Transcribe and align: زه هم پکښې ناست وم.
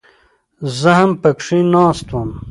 زه 0.79 0.89
هم 0.99 1.11
پکښې 1.21 1.59
ناست 1.73 2.07
وم. 2.13 2.29